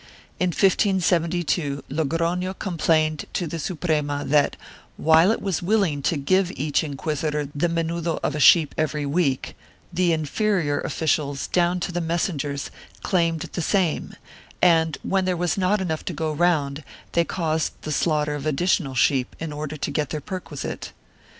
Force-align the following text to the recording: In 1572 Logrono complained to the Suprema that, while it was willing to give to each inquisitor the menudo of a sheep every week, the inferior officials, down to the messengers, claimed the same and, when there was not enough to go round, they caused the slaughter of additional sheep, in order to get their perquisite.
In 0.39 0.47
1572 0.49 1.83
Logrono 1.87 2.57
complained 2.57 3.25
to 3.33 3.45
the 3.45 3.59
Suprema 3.59 4.25
that, 4.25 4.55
while 4.97 5.29
it 5.29 5.43
was 5.43 5.61
willing 5.61 6.01
to 6.01 6.17
give 6.17 6.47
to 6.47 6.57
each 6.59 6.83
inquisitor 6.83 7.49
the 7.53 7.69
menudo 7.69 8.19
of 8.23 8.33
a 8.33 8.39
sheep 8.39 8.73
every 8.79 9.05
week, 9.05 9.55
the 9.93 10.11
inferior 10.11 10.79
officials, 10.79 11.45
down 11.45 11.79
to 11.81 11.91
the 11.91 12.01
messengers, 12.01 12.71
claimed 13.03 13.41
the 13.41 13.61
same 13.61 14.15
and, 14.59 14.97
when 15.03 15.25
there 15.25 15.37
was 15.37 15.55
not 15.55 15.79
enough 15.79 16.03
to 16.05 16.13
go 16.13 16.33
round, 16.33 16.83
they 17.11 17.23
caused 17.23 17.73
the 17.83 17.91
slaughter 17.91 18.33
of 18.33 18.47
additional 18.47 18.95
sheep, 18.95 19.35
in 19.39 19.53
order 19.53 19.77
to 19.77 19.91
get 19.91 20.09
their 20.09 20.19
perquisite. 20.19 20.93